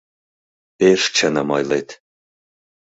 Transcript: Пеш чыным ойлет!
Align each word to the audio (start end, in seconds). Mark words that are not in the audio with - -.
Пеш 0.77 1.01
чыным 1.15 1.49
ойлет! 1.55 1.89